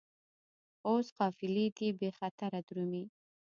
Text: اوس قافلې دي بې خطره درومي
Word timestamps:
اوس 0.87 1.07
قافلې 1.19 1.65
دي 1.77 1.87
بې 1.99 2.09
خطره 2.17 2.59
درومي 2.67 3.03